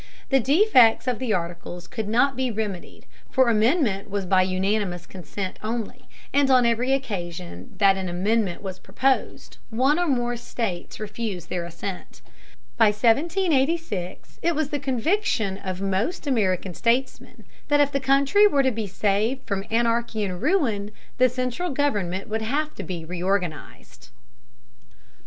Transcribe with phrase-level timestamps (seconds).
[0.29, 5.59] The defects of the Articles could not be remedied, for amendment was by unanimous consent
[5.61, 11.49] only, and on every occasion that an amendment was proposed, one or more states refused
[11.49, 12.23] their assent.
[12.77, 18.63] By 1786 it was the conviction of most American statesmen that if the country were
[18.63, 20.89] to be saved from anarchy and ruin
[21.19, 24.09] the central government would have to be reorganized.
[24.09, 24.11] 496.